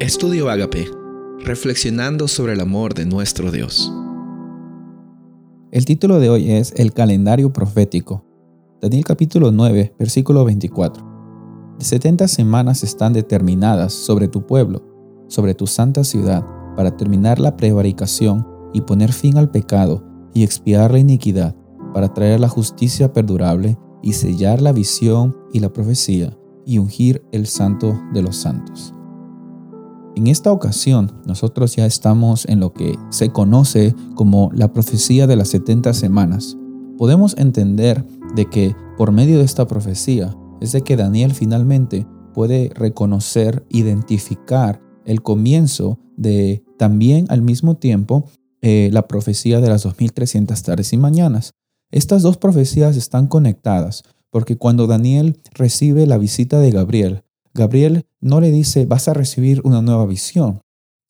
[0.00, 0.90] Estudio Agape,
[1.40, 3.92] reflexionando sobre el amor de nuestro Dios.
[5.72, 8.24] El título de hoy es El calendario profético.
[8.80, 11.76] Daniel capítulo 9, versículo 24.
[11.78, 14.82] De 70 semanas están determinadas sobre tu pueblo,
[15.28, 16.46] sobre tu santa ciudad,
[16.76, 21.54] para terminar la prevaricación y poner fin al pecado y expiar la iniquidad,
[21.92, 27.46] para traer la justicia perdurable y sellar la visión y la profecía y ungir el
[27.46, 28.94] santo de los santos.
[30.20, 35.34] En esta ocasión, nosotros ya estamos en lo que se conoce como la profecía de
[35.34, 36.58] las 70 semanas.
[36.98, 38.04] Podemos entender
[38.36, 44.82] de que por medio de esta profecía es de que Daniel finalmente puede reconocer, identificar
[45.06, 48.26] el comienzo de también al mismo tiempo
[48.60, 51.54] eh, la profecía de las 2300 tardes y mañanas.
[51.90, 58.40] Estas dos profecías están conectadas porque cuando Daniel recibe la visita de Gabriel, Gabriel no
[58.40, 60.60] le dice, vas a recibir una nueva visión,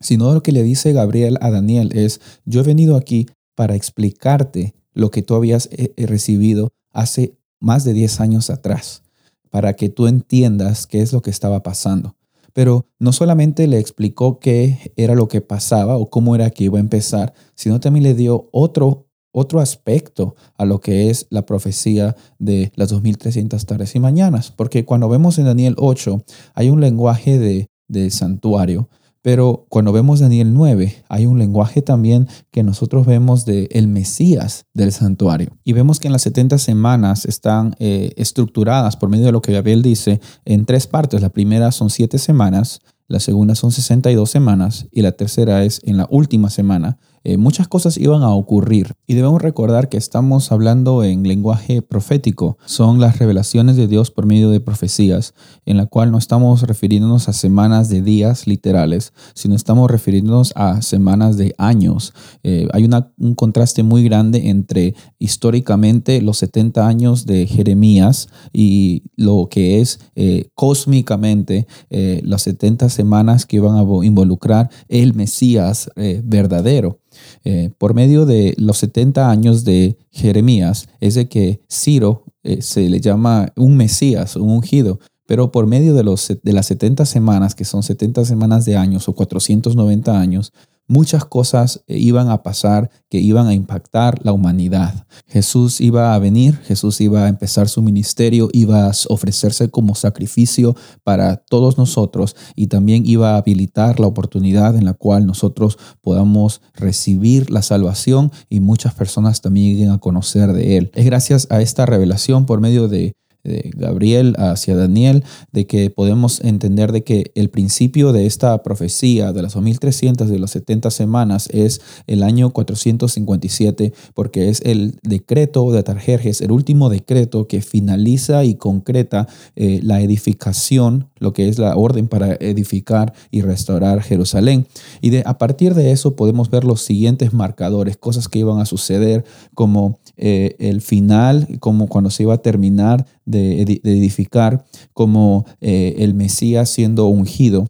[0.00, 4.74] sino lo que le dice Gabriel a Daniel es, yo he venido aquí para explicarte
[4.94, 9.02] lo que tú habías eh, eh, recibido hace más de 10 años atrás,
[9.50, 12.16] para que tú entiendas qué es lo que estaba pasando.
[12.52, 16.78] Pero no solamente le explicó qué era lo que pasaba o cómo era que iba
[16.78, 22.14] a empezar, sino también le dio otro otro aspecto a lo que es la profecía
[22.38, 26.22] de las 2300 tardes y mañanas, porque cuando vemos en Daniel 8
[26.54, 27.68] hay un lenguaje de,
[28.10, 28.88] santuario,
[29.20, 34.64] pero cuando vemos Daniel 9 hay un lenguaje también que nosotros vemos de el Mesías
[34.72, 35.50] del santuario.
[35.62, 39.52] Y vemos que en las 70 semanas están eh, estructuradas por medio de lo que
[39.52, 41.20] Gabriel dice en tres partes.
[41.20, 45.98] La primera son siete semanas, la segunda son 62 semanas y la tercera es en
[45.98, 48.94] la última semana eh, muchas cosas iban a ocurrir.
[49.06, 52.58] Y debemos recordar que estamos hablando en lenguaje profético.
[52.66, 57.28] Son las revelaciones de Dios por medio de profecías, en la cual no estamos refiriéndonos
[57.28, 62.12] a semanas de días literales, sino estamos refiriéndonos a semanas de años.
[62.42, 69.48] Eh, hay un contraste muy grande entre históricamente los 70 años de Jeremías y lo
[69.50, 75.90] que es eh, cósmicamente las 70 semanas que iban a involucrar el Mesías
[76.24, 76.98] verdadero.
[77.44, 82.88] Eh, por medio de los 70 años de Jeremías, es de que Ciro eh, se
[82.88, 87.54] le llama un Mesías, un ungido, pero por medio de, los, de las 70 semanas,
[87.54, 90.52] que son 70 semanas de años o 490 años,
[90.86, 95.06] muchas cosas eh, iban a pasar que iban a impactar la humanidad.
[95.26, 100.76] Jesús iba a venir, Jesús iba a empezar su ministerio, iba a ofrecerse como sacrificio
[101.02, 106.60] para todos nosotros y también iba a habilitar la oportunidad en la cual nosotros podamos
[106.74, 110.90] recibir la salvación y muchas personas también lleguen a conocer de Él.
[110.94, 113.14] Es gracias a esta revelación por medio de
[113.44, 119.32] de Gabriel hacia Daniel, de que podemos entender de que el principio de esta profecía
[119.32, 125.70] de las 2300 de las 70 semanas es el año 457, porque es el decreto
[125.72, 129.26] de Tarjerjes, el último decreto que finaliza y concreta
[129.56, 134.66] eh, la edificación, lo que es la orden para edificar y restaurar Jerusalén.
[135.00, 138.66] Y de, a partir de eso podemos ver los siguientes marcadores, cosas que iban a
[138.66, 139.24] suceder
[139.54, 146.14] como eh, el final, como cuando se iba a terminar de, edificar, como eh, el
[146.14, 147.66] Mesías siendo ungido.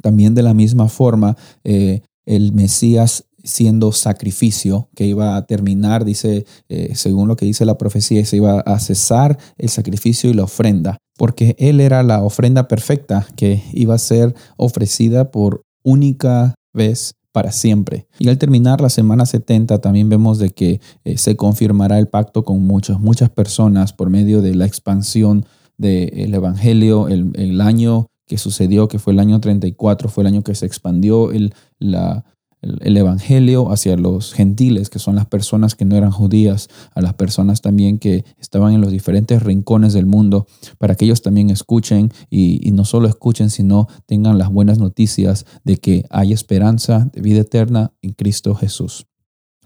[0.00, 6.46] También de la misma forma, eh, el Mesías siendo sacrificio que iba a terminar, dice,
[6.94, 10.98] según lo que dice la profecía, se iba a cesar el sacrificio y la ofrenda,
[11.18, 17.50] porque Él era la ofrenda perfecta que iba a ser ofrecida por única vez para
[17.50, 18.06] siempre.
[18.18, 22.44] Y al terminar la semana 70 también vemos de que eh, se confirmará el pacto
[22.44, 25.46] con muchas, muchas personas por medio de la expansión
[25.78, 30.42] del Evangelio, el, el, año que sucedió, que fue el año 34, fue el año
[30.42, 32.24] que se expandió el, la,
[32.62, 37.14] el Evangelio hacia los gentiles, que son las personas que no eran judías, a las
[37.14, 40.46] personas también que estaban en los diferentes rincones del mundo,
[40.78, 45.76] para que ellos también escuchen y, no solo escuchen, sino tengan las buenas noticias de
[45.76, 49.06] que hay esperanza de vida eterna en Cristo Jesús.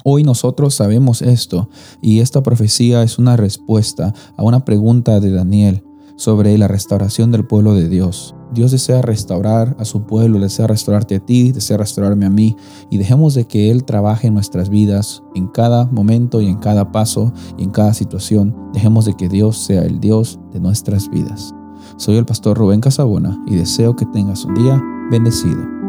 [0.04, 1.69] Hoy nosotros sabemos esto
[2.02, 5.82] y esta profecía es una respuesta a una pregunta de Daniel
[6.16, 8.34] sobre la restauración del pueblo de Dios.
[8.52, 12.56] Dios desea restaurar a su pueblo, desea restaurarte a ti, desea restaurarme a mí
[12.90, 16.92] y dejemos de que Él trabaje en nuestras vidas en cada momento y en cada
[16.92, 18.56] paso y en cada situación.
[18.72, 21.54] Dejemos de que Dios sea el Dios de nuestras vidas.
[21.96, 25.85] Soy el pastor Rubén Casabona y deseo que tengas un día bendecido.